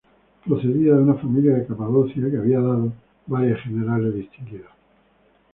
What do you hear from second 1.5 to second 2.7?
de Capadocia que había